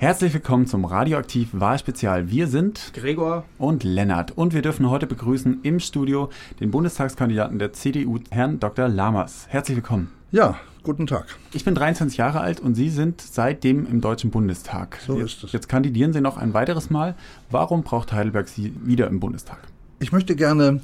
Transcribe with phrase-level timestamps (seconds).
[0.00, 2.30] Herzlich willkommen zum Radioaktiv Wahlspezial.
[2.30, 7.74] Wir sind Gregor und Lennart und wir dürfen heute begrüßen im Studio den Bundestagskandidaten der
[7.74, 8.88] CDU, Herrn Dr.
[8.88, 9.44] Lamas.
[9.50, 10.10] Herzlich willkommen.
[10.32, 11.26] Ja, guten Tag.
[11.52, 14.96] Ich bin 23 Jahre alt und Sie sind seitdem im Deutschen Bundestag.
[15.06, 15.52] So jetzt, ist es.
[15.52, 17.14] Jetzt kandidieren Sie noch ein weiteres Mal.
[17.50, 19.58] Warum braucht Heidelberg Sie wieder im Bundestag?
[19.98, 20.80] Ich möchte gerne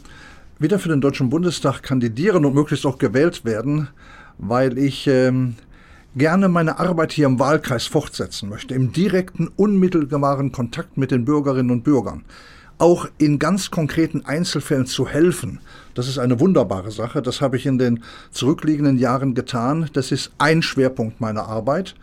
[0.58, 3.88] wieder für den Deutschen Bundestag kandidieren und möglichst auch gewählt werden,
[4.36, 5.54] weil ich ähm,
[6.16, 11.70] gerne meine Arbeit hier im Wahlkreis fortsetzen möchte, im direkten, unmittelbaren Kontakt mit den Bürgerinnen
[11.70, 12.24] und Bürgern.
[12.78, 15.60] Auch in ganz konkreten Einzelfällen zu helfen.
[15.94, 17.22] Das ist eine wunderbare Sache.
[17.22, 19.88] Das habe ich in den zurückliegenden Jahren getan.
[19.92, 21.94] Das ist ein Schwerpunkt meiner Arbeit.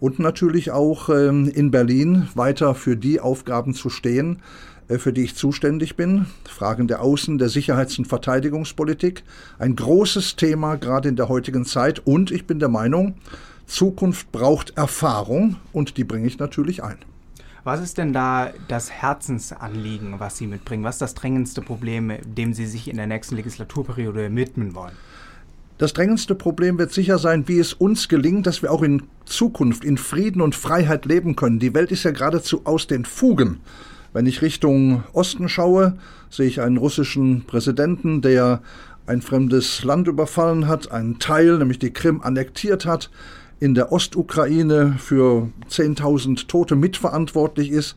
[0.00, 4.40] Und natürlich auch ähm, in Berlin weiter für die Aufgaben zu stehen,
[4.88, 6.26] äh, für die ich zuständig bin.
[6.44, 9.22] Fragen der Außen-, der Sicherheits- und Verteidigungspolitik.
[9.58, 12.02] Ein großes Thema gerade in der heutigen Zeit.
[12.04, 13.14] Und ich bin der Meinung,
[13.66, 16.98] Zukunft braucht Erfahrung und die bringe ich natürlich ein.
[17.64, 20.84] Was ist denn da das Herzensanliegen, was Sie mitbringen?
[20.84, 24.94] Was ist das drängendste Problem, dem Sie sich in der nächsten Legislaturperiode widmen wollen?
[25.78, 29.84] Das drängendste Problem wird sicher sein, wie es uns gelingt, dass wir auch in Zukunft
[29.84, 31.58] in Frieden und Freiheit leben können.
[31.58, 33.58] Die Welt ist ja geradezu aus den Fugen.
[34.12, 35.98] Wenn ich Richtung Osten schaue,
[36.30, 38.62] sehe ich einen russischen Präsidenten, der
[39.06, 43.10] ein fremdes Land überfallen hat, einen Teil, nämlich die Krim, annektiert hat
[43.60, 47.96] in der Ostukraine für 10.000 Tote mitverantwortlich ist.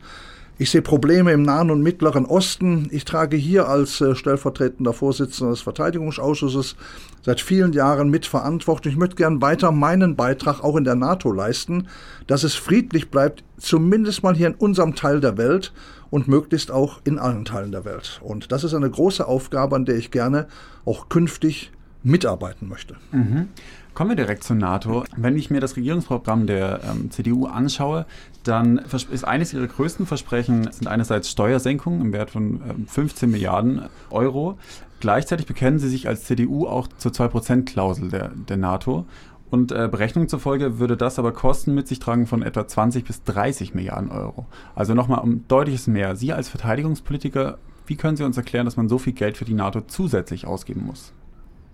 [0.60, 2.88] Ich sehe Probleme im Nahen und Mittleren Osten.
[2.90, 6.76] Ich trage hier als äh, stellvertretender Vorsitzender des Verteidigungsausschusses
[7.22, 8.92] seit vielen Jahren mitverantwortlich.
[8.92, 11.88] Ich möchte gern weiter meinen Beitrag auch in der NATO leisten,
[12.26, 15.72] dass es friedlich bleibt, zumindest mal hier in unserem Teil der Welt
[16.10, 18.20] und möglichst auch in allen Teilen der Welt.
[18.22, 20.46] Und das ist eine große Aufgabe, an der ich gerne
[20.84, 21.72] auch künftig
[22.02, 22.96] mitarbeiten möchte.
[23.12, 23.48] Mhm.
[23.94, 25.04] Kommen wir direkt zur NATO.
[25.16, 28.06] Wenn ich mir das Regierungsprogramm der ähm, CDU anschaue,
[28.44, 33.82] dann ist eines ihrer größten Versprechen sind einerseits Steuersenkungen im Wert von ähm, 15 Milliarden
[34.10, 34.58] Euro.
[35.00, 39.06] Gleichzeitig bekennen sie sich als CDU auch zur 2%-Klausel der, der NATO.
[39.50, 43.24] Und äh, Berechnungen zufolge würde das aber Kosten mit sich tragen von etwa 20 bis
[43.24, 44.46] 30 Milliarden Euro.
[44.76, 46.14] Also nochmal um deutliches mehr.
[46.14, 49.54] Sie als Verteidigungspolitiker, wie können Sie uns erklären, dass man so viel Geld für die
[49.54, 51.12] NATO zusätzlich ausgeben muss?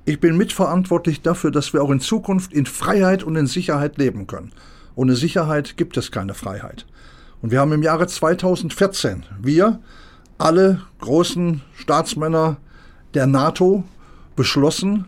[0.08, 4.28] Ich bin mitverantwortlich dafür, dass wir auch in Zukunft in Freiheit und in Sicherheit leben
[4.28, 4.52] können.
[4.94, 6.86] Ohne Sicherheit gibt es keine Freiheit.
[7.42, 9.80] Und wir haben im Jahre 2014, wir,
[10.38, 12.58] alle großen Staatsmänner
[13.14, 13.82] der NATO,
[14.36, 15.06] beschlossen,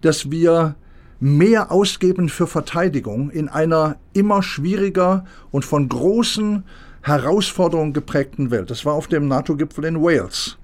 [0.00, 0.74] dass wir
[1.20, 6.64] mehr ausgeben für Verteidigung in einer immer schwieriger und von großen
[7.02, 8.68] Herausforderungen geprägten Welt.
[8.68, 10.56] Das war auf dem NATO-Gipfel in Wales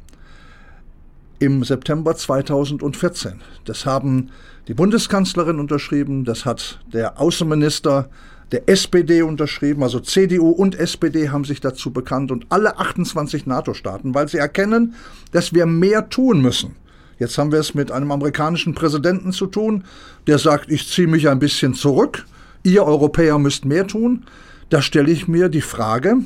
[1.38, 3.42] im September 2014.
[3.64, 4.30] Das haben
[4.68, 8.08] die Bundeskanzlerin unterschrieben, das hat der Außenminister
[8.52, 14.14] der SPD unterschrieben, also CDU und SPD haben sich dazu bekannt und alle 28 NATO-Staaten,
[14.14, 14.94] weil sie erkennen,
[15.32, 16.76] dass wir mehr tun müssen.
[17.18, 19.84] Jetzt haben wir es mit einem amerikanischen Präsidenten zu tun,
[20.26, 22.26] der sagt, ich ziehe mich ein bisschen zurück,
[22.62, 24.24] ihr Europäer müsst mehr tun.
[24.68, 26.16] Da stelle ich mir die Frage,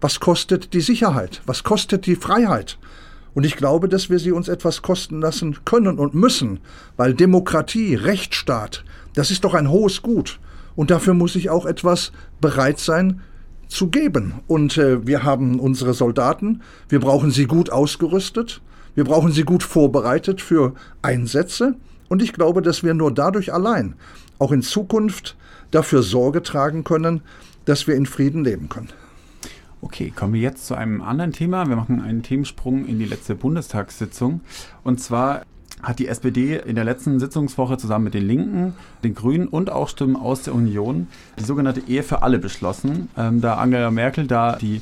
[0.00, 1.42] was kostet die Sicherheit?
[1.46, 2.78] Was kostet die Freiheit?
[3.38, 6.58] Und ich glaube, dass wir sie uns etwas kosten lassen können und müssen,
[6.96, 8.84] weil Demokratie, Rechtsstaat,
[9.14, 10.40] das ist doch ein hohes Gut.
[10.74, 12.10] Und dafür muss ich auch etwas
[12.40, 13.20] bereit sein
[13.68, 14.40] zu geben.
[14.48, 18.60] Und äh, wir haben unsere Soldaten, wir brauchen sie gut ausgerüstet,
[18.96, 21.76] wir brauchen sie gut vorbereitet für Einsätze.
[22.08, 23.94] Und ich glaube, dass wir nur dadurch allein
[24.40, 25.36] auch in Zukunft
[25.70, 27.20] dafür Sorge tragen können,
[27.66, 28.88] dass wir in Frieden leben können.
[29.80, 31.68] Okay, kommen wir jetzt zu einem anderen Thema.
[31.68, 34.40] Wir machen einen Themensprung in die letzte Bundestagssitzung.
[34.82, 35.42] Und zwar
[35.82, 38.74] hat die SPD in der letzten Sitzungswoche zusammen mit den Linken,
[39.04, 41.06] den Grünen und auch Stimmen aus der Union
[41.38, 44.80] die sogenannte Ehe für alle beschlossen, ähm, da Angela Merkel da die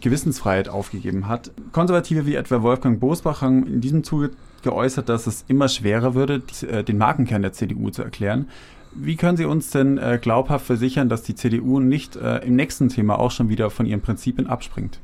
[0.00, 1.52] Gewissensfreiheit aufgegeben hat.
[1.70, 4.30] Konservative wie etwa Wolfgang Bosbach haben in diesem Zuge
[4.62, 8.48] geäußert, dass es immer schwerer würde, den Markenkern der CDU zu erklären.
[8.96, 12.88] Wie können Sie uns denn äh, glaubhaft versichern, dass die CDU nicht äh, im nächsten
[12.88, 15.00] Thema auch schon wieder von ihren Prinzipien abspringt?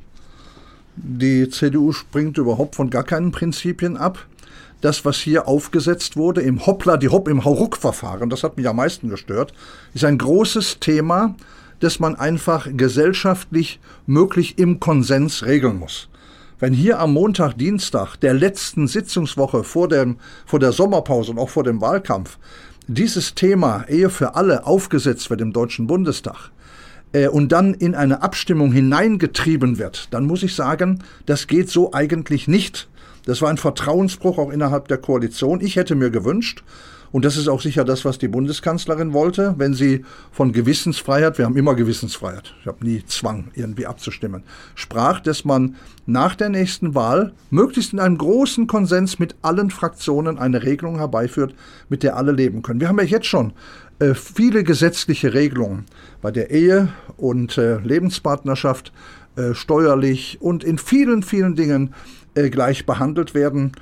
[0.96, 4.26] Die CDU springt überhaupt von gar keinen Prinzipien ab.
[4.80, 8.76] Das, was hier aufgesetzt wurde im Hoppla, die Hopp, im Hauruck-Verfahren, das hat mich am
[8.76, 9.52] meisten gestört,
[9.92, 11.34] ist ein großes Thema,
[11.80, 16.08] das man einfach gesellschaftlich möglich im Konsens regeln muss.
[16.60, 20.16] Wenn hier am Montag, Dienstag der letzten Sitzungswoche vor, dem,
[20.46, 22.38] vor der Sommerpause und auch vor dem Wahlkampf
[22.94, 26.50] dieses Thema Ehe für alle aufgesetzt wird im Deutschen Bundestag,
[27.12, 31.92] äh, und dann in eine Abstimmung hineingetrieben wird, dann muss ich sagen, das geht so
[31.92, 32.88] eigentlich nicht.
[33.26, 35.60] Das war ein Vertrauensbruch auch innerhalb der Koalition.
[35.60, 36.62] Ich hätte mir gewünscht,
[37.12, 41.44] Und das ist auch sicher das, was die Bundeskanzlerin wollte, wenn sie von Gewissensfreiheit, wir
[41.44, 45.76] haben immer Gewissensfreiheit, ich habe nie Zwang, irgendwie abzustimmen, sprach, dass man
[46.06, 51.54] nach der nächsten Wahl möglichst in einem großen Konsens mit allen Fraktionen eine Regelung herbeiführt,
[51.88, 52.80] mit der alle leben können.
[52.80, 53.52] Wir haben ja jetzt schon
[53.98, 55.86] äh, viele gesetzliche Regelungen
[56.22, 58.92] bei der Ehe und äh, Lebenspartnerschaft,
[59.36, 61.94] äh, steuerlich und in vielen, vielen Dingen
[62.34, 63.72] äh, gleich behandelt werden.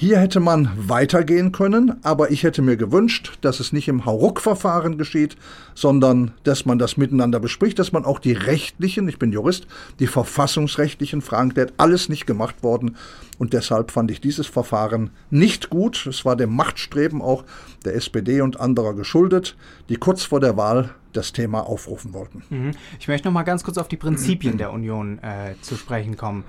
[0.00, 4.96] Hier hätte man weitergehen können, aber ich hätte mir gewünscht, dass es nicht im Hauruck-Verfahren
[4.96, 5.36] geschieht,
[5.74, 9.66] sondern dass man das miteinander bespricht, dass man auch die rechtlichen, ich bin Jurist,
[9.98, 11.72] die verfassungsrechtlichen Fragen klärt.
[11.78, 12.94] Alles nicht gemacht worden
[13.38, 16.06] und deshalb fand ich dieses Verfahren nicht gut.
[16.06, 17.42] Es war dem Machtstreben auch
[17.84, 19.56] der SPD und anderer geschuldet,
[19.88, 22.42] die kurz vor der Wahl das Thema aufrufen wollten.
[22.48, 22.70] Mhm.
[22.98, 26.44] Ich möchte noch mal ganz kurz auf die Prinzipien der Union äh, zu sprechen kommen.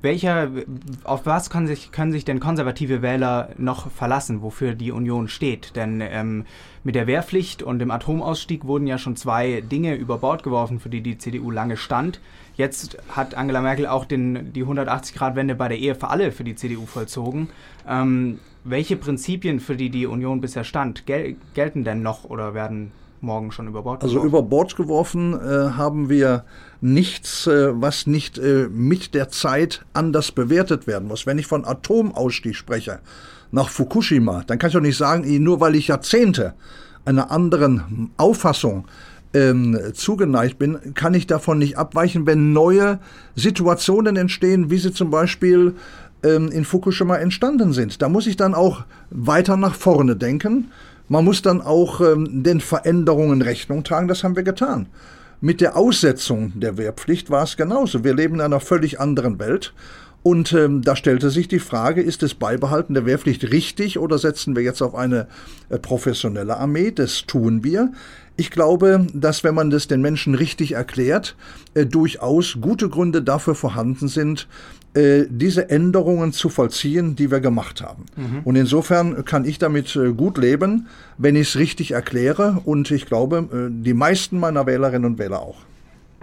[0.00, 0.50] Welcher,
[1.02, 5.74] auf was können sich, können sich denn konservative Wähler noch verlassen, wofür die Union steht?
[5.74, 6.44] Denn ähm,
[6.84, 10.88] mit der Wehrpflicht und dem Atomausstieg wurden ja schon zwei Dinge über Bord geworfen, für
[10.88, 12.20] die die CDU lange stand.
[12.54, 16.54] Jetzt hat Angela Merkel auch den, die 180-Grad-Wende bei der Ehe für alle für die
[16.54, 17.48] CDU vollzogen.
[17.88, 18.38] Ähm,
[18.68, 23.52] welche Prinzipien, für die die Union bisher stand, gel gelten denn noch oder werden morgen
[23.52, 24.26] schon über Bord also geworfen?
[24.26, 26.44] Also über Bord geworfen äh, haben wir
[26.80, 31.26] nichts, äh, was nicht äh, mit der Zeit anders bewertet werden muss.
[31.26, 33.00] Wenn ich von Atomausstieg spreche
[33.50, 36.54] nach Fukushima, dann kann ich doch nicht sagen, nur weil ich Jahrzehnte
[37.04, 38.86] einer anderen Auffassung
[39.34, 42.98] ähm, zugeneigt bin, kann ich davon nicht abweichen, wenn neue
[43.34, 45.74] Situationen entstehen, wie sie zum Beispiel
[46.22, 48.02] ähm, in Fukushima entstanden sind.
[48.02, 50.70] Da muss ich dann auch weiter nach vorne denken
[51.08, 54.86] man muss dann auch ähm, den Veränderungen Rechnung tragen, das haben wir getan.
[55.40, 58.04] Mit der Aussetzung der Wehrpflicht war es genauso.
[58.04, 59.74] Wir leben in einer völlig anderen Welt.
[60.22, 64.56] Und ähm, da stellte sich die Frage, ist das Beibehalten der Wehrpflicht richtig oder setzen
[64.56, 65.28] wir jetzt auf eine
[65.68, 66.90] äh, professionelle Armee?
[66.90, 67.92] Das tun wir.
[68.36, 71.36] Ich glaube, dass wenn man das den Menschen richtig erklärt,
[71.74, 74.48] äh, durchaus gute Gründe dafür vorhanden sind,
[74.96, 78.06] äh, diese Änderungen zu vollziehen, die wir gemacht haben.
[78.16, 78.40] Mhm.
[78.44, 80.88] Und insofern kann ich damit äh, gut leben,
[81.18, 82.62] wenn ich es richtig erkläre.
[82.64, 85.58] Und ich glaube, äh, die meisten meiner Wählerinnen und Wähler auch.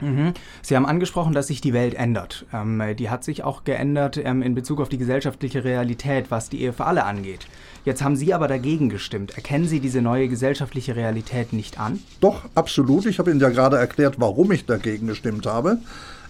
[0.01, 0.33] Mhm.
[0.61, 2.45] Sie haben angesprochen, dass sich die Welt ändert.
[2.51, 6.61] Ähm, die hat sich auch geändert ähm, in Bezug auf die gesellschaftliche Realität, was die
[6.61, 7.47] Ehe für alle angeht.
[7.85, 9.35] Jetzt haben Sie aber dagegen gestimmt.
[9.35, 11.99] Erkennen Sie diese neue gesellschaftliche Realität nicht an?
[12.21, 13.05] Doch, absolut.
[13.05, 15.77] Ich habe Ihnen ja gerade erklärt, warum ich dagegen gestimmt habe.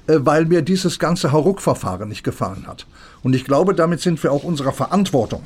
[0.08, 2.86] Äh, weil mir dieses ganze Hauruck-Verfahren nicht gefallen hat.
[3.22, 5.44] Und ich glaube, damit sind wir auch unserer Verantwortung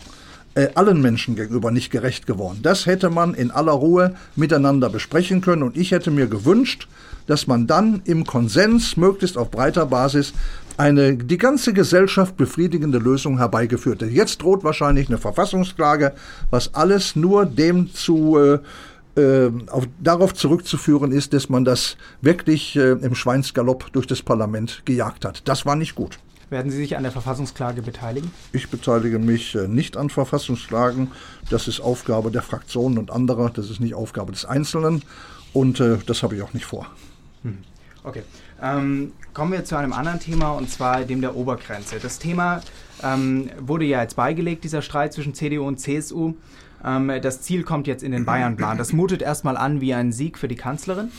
[0.56, 2.60] äh, allen Menschen gegenüber nicht gerecht geworden.
[2.64, 6.88] Das hätte man in aller Ruhe miteinander besprechen können und ich hätte mir gewünscht,
[7.28, 10.34] dass man dann im Konsens, möglichst auf breiter Basis,
[10.78, 14.12] eine die ganze Gesellschaft befriedigende Lösung herbeigeführt hätte.
[14.12, 16.14] Jetzt droht wahrscheinlich eine Verfassungsklage,
[16.50, 18.60] was alles nur dem zu äh,
[19.18, 24.84] äh, auf, darauf zurückzuführen ist, dass man das wirklich äh, im Schweinsgalopp durch das Parlament
[24.86, 25.48] gejagt hat.
[25.48, 26.20] Das war nicht gut.
[26.50, 28.32] Werden Sie sich an der Verfassungsklage beteiligen?
[28.54, 31.12] Ich beteilige mich äh, nicht an Verfassungsklagen.
[31.50, 33.50] Das ist Aufgabe der Fraktionen und anderer.
[33.50, 35.04] Das ist nicht Aufgabe des Einzelnen.
[35.52, 36.88] Und äh, das habe ich auch nicht vor.
[37.44, 37.58] Hm.
[38.04, 38.24] Okay.
[38.62, 41.98] Ähm, kommen wir zu einem anderen Thema und zwar dem der Obergrenze.
[42.02, 42.62] Das Thema
[43.04, 46.36] ähm, wurde ja jetzt beigelegt, dieser Streit zwischen CDU und CSU.
[46.88, 48.78] Ähm, das Ziel kommt jetzt in den Bayern-Plan.
[48.78, 51.10] Das mutet erstmal an wie ein Sieg für die Kanzlerin.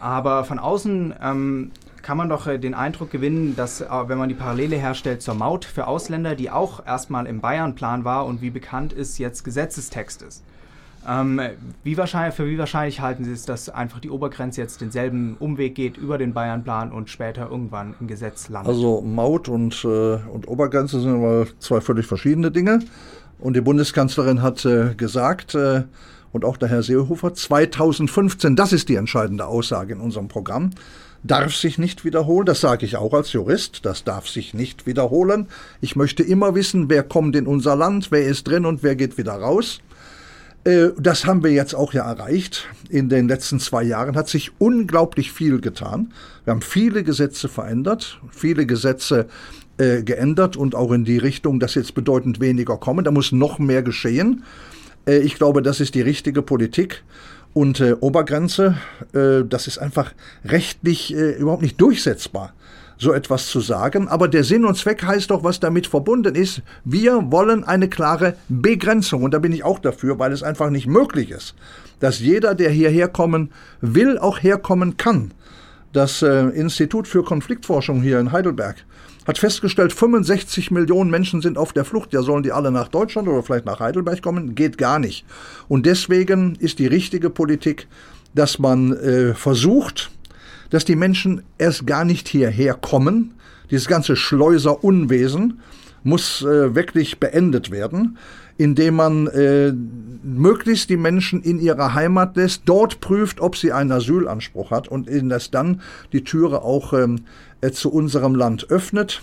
[0.00, 1.70] Aber von außen ähm,
[2.02, 5.34] kann man doch äh, den Eindruck gewinnen, dass, äh, wenn man die Parallele herstellt zur
[5.34, 10.22] Maut für Ausländer, die auch erstmal im Bayern-Plan war und wie bekannt ist, jetzt Gesetzestext
[10.22, 10.44] ist.
[11.08, 11.40] Ähm,
[11.84, 15.74] wie wahrscheinlich, für wie wahrscheinlich halten Sie es, dass einfach die Obergrenze jetzt denselben Umweg
[15.74, 18.74] geht über den Bayern-Plan und später irgendwann im Gesetz landet?
[18.74, 22.80] Also Maut und, äh, und Obergrenze sind aber zwei völlig verschiedene Dinge.
[23.38, 25.84] Und die Bundeskanzlerin hat äh, gesagt, äh,
[26.32, 30.70] und auch der Herr Seehofer, 2015, das ist die entscheidende Aussage in unserem Programm,
[31.22, 32.46] darf sich nicht wiederholen.
[32.46, 35.48] Das sage ich auch als Jurist, das darf sich nicht wiederholen.
[35.80, 39.18] Ich möchte immer wissen, wer kommt in unser Land, wer ist drin und wer geht
[39.18, 39.80] wieder raus.
[40.68, 42.68] Äh, das haben wir jetzt auch ja erreicht.
[42.90, 46.12] In den letzten zwei Jahren hat sich unglaublich viel getan.
[46.44, 49.28] Wir haben viele Gesetze verändert, viele Gesetze
[49.78, 53.04] äh, geändert und auch in die Richtung, dass jetzt bedeutend weniger kommen.
[53.04, 54.44] Da muss noch mehr geschehen.
[55.06, 57.02] Äh, ich glaube, das ist die richtige Politik.
[57.54, 58.76] Und äh, Obergrenze,
[59.14, 60.12] äh, das ist einfach
[60.44, 62.52] rechtlich äh, überhaupt nicht durchsetzbar,
[62.98, 64.08] so etwas zu sagen.
[64.08, 66.62] Aber der Sinn und Zweck heißt doch, was damit verbunden ist.
[66.84, 69.22] Wir wollen eine klare Begrenzung.
[69.22, 71.54] Und da bin ich auch dafür, weil es einfach nicht möglich ist,
[72.00, 73.50] dass jeder, der hierher kommen
[73.80, 75.32] will, auch herkommen kann
[75.92, 78.84] Das äh, Institut für Konfliktforschung hier in Heidelberg
[79.28, 82.14] hat festgestellt, 65 Millionen Menschen sind auf der Flucht.
[82.14, 84.54] Ja, sollen die alle nach Deutschland oder vielleicht nach Heidelberg kommen?
[84.54, 85.26] Geht gar nicht.
[85.68, 87.88] Und deswegen ist die richtige Politik,
[88.34, 90.10] dass man äh, versucht,
[90.70, 93.34] dass die Menschen erst gar nicht hierher kommen.
[93.70, 95.60] Dieses ganze Schleuserunwesen
[96.02, 98.18] muss äh, wirklich beendet werden,
[98.56, 99.72] indem man äh,
[100.22, 105.08] möglichst die Menschen in ihrer Heimat lässt, dort prüft, ob sie einen Asylanspruch hat und
[105.08, 105.80] ihnen das dann
[106.12, 107.20] die Türe auch ähm,
[107.60, 109.22] äh, zu unserem Land öffnet.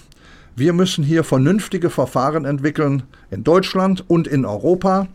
[0.56, 5.08] Wir müssen hier vernünftige Verfahren entwickeln in Deutschland und in Europa.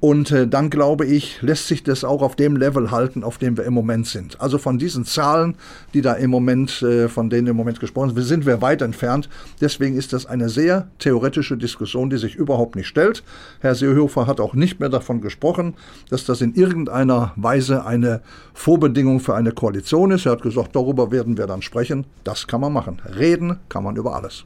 [0.00, 3.56] Und äh, dann glaube ich, lässt sich das auch auf dem Level halten, auf dem
[3.56, 4.40] wir im Moment sind.
[4.40, 5.56] Also von diesen Zahlen,
[5.92, 9.28] die da im Moment, äh, von denen im Moment gesprochen sind, sind wir weit entfernt.
[9.60, 13.24] Deswegen ist das eine sehr theoretische Diskussion, die sich überhaupt nicht stellt.
[13.58, 15.74] Herr Seehofer hat auch nicht mehr davon gesprochen,
[16.10, 18.20] dass das in irgendeiner Weise eine
[18.54, 20.26] Vorbedingung für eine Koalition ist.
[20.26, 22.06] Er hat gesagt, darüber werden wir dann sprechen.
[22.22, 23.02] Das kann man machen.
[23.18, 24.44] Reden kann man über alles.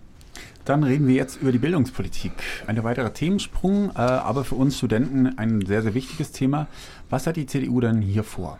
[0.65, 2.33] Dann reden wir jetzt über die Bildungspolitik.
[2.67, 6.69] Ein weiterer Themensprung, äh, aber für uns Studenten ein sehr, sehr wichtiges Thema.
[7.11, 8.59] Was hat die CDU denn hier vor?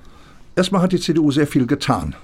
[0.57, 2.15] Erstmal hat die CDU sehr viel getan.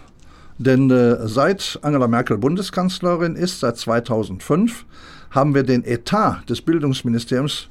[0.59, 4.85] Denn äh, seit Angela Merkel Bundeskanzlerin ist, seit 2005,
[5.31, 7.69] haben wir den Etat des Bildungsministeriums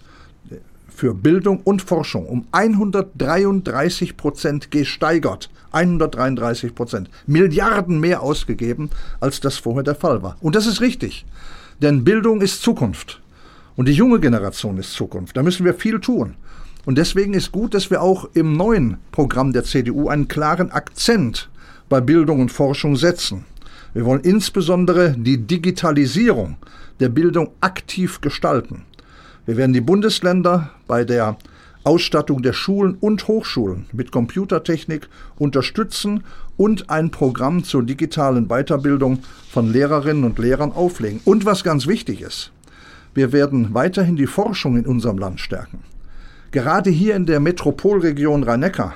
[0.98, 5.50] für Bildung und Forschung um 133 Prozent gesteigert.
[5.72, 7.10] 133 Prozent.
[7.28, 10.38] Milliarden mehr ausgegeben, als das vorher der Fall war.
[10.42, 11.26] Und das ist richtig.
[11.82, 13.22] Denn Bildung ist Zukunft.
[13.76, 15.38] Und die junge Generation ist Zukunft.
[15.38, 16.36] Da müssen wir viel tun.
[16.86, 21.50] Und deswegen ist gut, dass wir auch im neuen Programm der CDU einen klaren Akzent
[21.90, 23.46] bei Bildung und Forschung setzen.
[23.94, 26.58] Wir wollen insbesondere die Digitalisierung
[27.00, 28.84] der Bildung aktiv gestalten.
[29.46, 31.38] Wir werden die Bundesländer bei der
[31.88, 35.08] Ausstattung der Schulen und Hochschulen mit Computertechnik
[35.40, 36.26] unterstützen
[36.58, 41.22] und ein Programm zur digitalen Weiterbildung von Lehrerinnen und Lehrern auflegen.
[41.24, 42.52] Und was ganz wichtig ist,
[43.14, 45.80] wir werden weiterhin die Forschung in unserem Land stärken.
[46.52, 48.96] Gerade hier in der Metropolregion Rhein-Neckar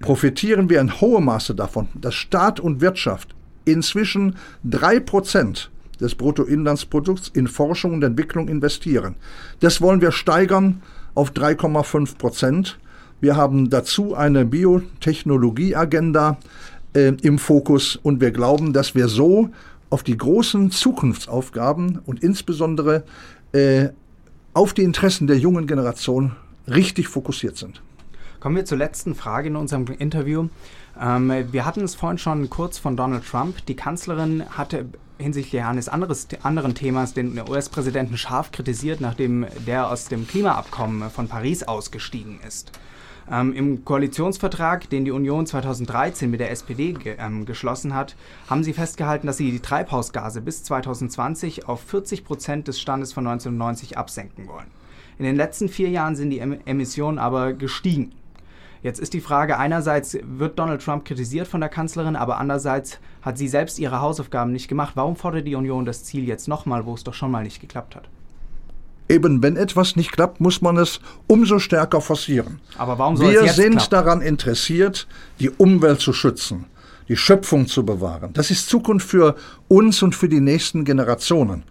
[0.00, 4.34] profitieren wir in hohem Maße davon, dass Staat und Wirtschaft inzwischen
[4.64, 5.70] drei Prozent
[6.00, 9.14] des Bruttoinlandsprodukts in Forschung und Entwicklung investieren.
[9.60, 10.82] Das wollen wir steigern
[11.18, 12.78] auf 3,5 Prozent.
[13.20, 16.38] Wir haben dazu eine Biotechnologieagenda
[16.94, 19.50] äh, im Fokus und wir glauben, dass wir so
[19.90, 23.02] auf die großen Zukunftsaufgaben und insbesondere
[23.50, 23.88] äh,
[24.54, 26.36] auf die Interessen der jungen Generation
[26.68, 27.82] richtig fokussiert sind.
[28.40, 30.48] Kommen wir zur letzten Frage in unserem Interview.
[31.00, 33.66] Ähm, wir hatten es vorhin schon kurz von Donald Trump.
[33.66, 34.86] Die Kanzlerin hatte
[35.18, 41.26] hinsichtlich eines anderes, anderen Themas den US-Präsidenten scharf kritisiert, nachdem der aus dem Klimaabkommen von
[41.26, 42.70] Paris ausgestiegen ist.
[43.28, 48.14] Ähm, Im Koalitionsvertrag, den die Union 2013 mit der SPD ge ähm, geschlossen hat,
[48.48, 53.26] haben sie festgehalten, dass sie die Treibhausgase bis 2020 auf 40 Prozent des Standes von
[53.26, 54.68] 1990 absenken wollen.
[55.18, 58.12] In den letzten vier Jahren sind die em Emissionen aber gestiegen.
[58.82, 63.36] Jetzt ist die Frage, einerseits wird Donald Trump kritisiert von der Kanzlerin, aber andererseits hat
[63.36, 64.92] sie selbst ihre Hausaufgaben nicht gemacht.
[64.94, 67.96] Warum fordert die Union das Ziel jetzt nochmal, wo es doch schon mal nicht geklappt
[67.96, 68.08] hat?
[69.08, 72.60] Eben, wenn etwas nicht klappt, muss man es umso stärker forcieren.
[72.76, 73.90] Aber warum soll Wir es jetzt sind klappen?
[73.90, 75.08] daran interessiert,
[75.40, 76.66] die Umwelt zu schützen,
[77.08, 78.32] die Schöpfung zu bewahren.
[78.34, 79.34] Das ist Zukunft für
[79.66, 81.64] uns und für die nächsten Generationen.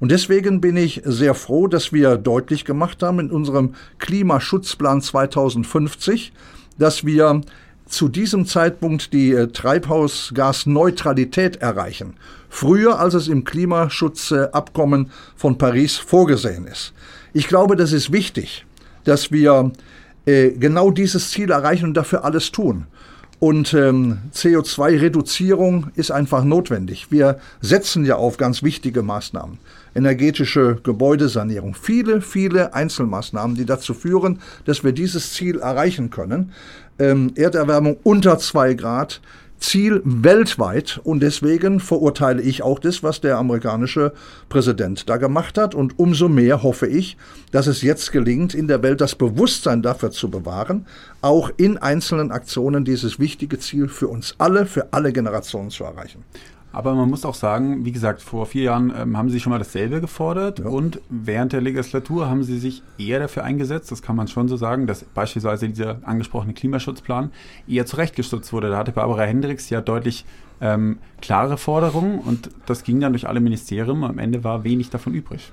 [0.00, 6.32] Und deswegen bin ich sehr froh, dass wir deutlich gemacht haben in unserem Klimaschutzplan 2050,
[6.78, 7.42] dass wir
[7.86, 12.14] zu diesem Zeitpunkt die äh, Treibhausgasneutralität erreichen.
[12.48, 16.94] Früher, als es im Klimaschutzabkommen von Paris vorgesehen ist.
[17.32, 18.64] Ich glaube, das ist wichtig,
[19.04, 19.72] dass wir
[20.24, 22.86] äh, genau dieses Ziel erreichen und dafür alles tun.
[23.44, 27.08] Und ähm, CO2-Reduzierung ist einfach notwendig.
[27.10, 29.58] Wir setzen ja auf ganz wichtige Maßnahmen.
[29.94, 31.74] Energetische Gebäudesanierung.
[31.74, 36.52] Viele, viele Einzelmaßnahmen, die dazu führen, dass wir dieses Ziel erreichen können.
[36.98, 39.20] Ähm, Erderwärmung unter zwei Grad.
[39.64, 44.12] Ziel weltweit und deswegen verurteile ich auch das, was der amerikanische
[44.50, 47.16] Präsident da gemacht hat und umso mehr hoffe ich,
[47.50, 50.86] dass es jetzt gelingt, in der Welt das Bewusstsein dafür zu bewahren,
[51.22, 56.24] auch in einzelnen Aktionen dieses wichtige Ziel für uns alle, für alle Generationen zu erreichen.
[56.74, 59.58] Aber man muss auch sagen, wie gesagt, vor vier Jahren ähm, haben Sie schon mal
[59.58, 60.66] dasselbe gefordert ja.
[60.66, 64.56] und während der Legislatur haben Sie sich eher dafür eingesetzt, das kann man schon so
[64.56, 67.30] sagen, dass beispielsweise dieser angesprochene Klimaschutzplan
[67.68, 68.70] eher zurechtgestutzt wurde.
[68.70, 70.24] Da hatte Barbara Hendricks ja deutlich
[70.60, 74.90] ähm, klare Forderungen und das ging dann durch alle Ministerien und am Ende war wenig
[74.90, 75.52] davon übrig.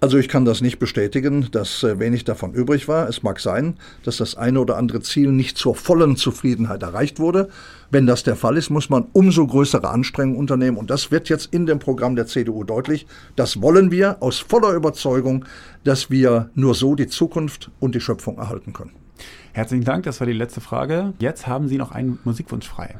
[0.00, 3.08] Also ich kann das nicht bestätigen, dass äh, wenig davon übrig war.
[3.08, 3.74] Es mag sein,
[4.04, 7.48] dass das eine oder andere Ziel nicht zur vollen Zufriedenheit erreicht wurde.
[7.90, 10.76] Wenn das der Fall ist, muss man umso größere Anstrengungen unternehmen.
[10.76, 13.08] Und das wird jetzt in dem Programm der CDU deutlich.
[13.34, 15.44] Das wollen wir aus voller Überzeugung,
[15.82, 18.92] dass wir nur so die Zukunft und die Schöpfung erhalten können.
[19.52, 21.12] Herzlichen Dank, das war die letzte Frage.
[21.18, 22.94] Jetzt haben Sie noch einen Musikwunsch frei.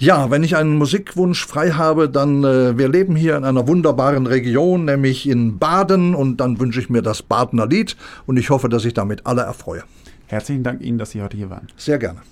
[0.00, 4.26] Ja, wenn ich einen Musikwunsch frei habe, dann äh, wir leben hier in einer wunderbaren
[4.26, 8.70] Region, nämlich in Baden und dann wünsche ich mir das Badener Lied und ich hoffe,
[8.70, 9.82] dass ich damit alle erfreue.
[10.26, 11.68] Herzlichen Dank Ihnen, dass Sie heute hier waren.
[11.76, 12.22] Sehr gerne.